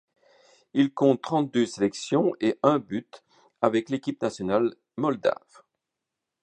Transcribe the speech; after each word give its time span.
Il 0.73 0.95
compte 0.95 1.21
trente-deux 1.21 1.67
sélections 1.67 2.33
et 2.41 2.57
un 2.63 2.79
but 2.79 3.23
avec 3.61 3.89
l'équipe 3.91 4.19
nationale 4.19 4.73
moldave. 4.97 5.61